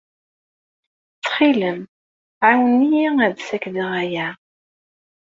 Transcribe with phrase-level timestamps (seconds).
[1.13, 1.79] Ttxil-m,
[2.47, 4.27] ɛawen-iyi ad ssidreɣ aya.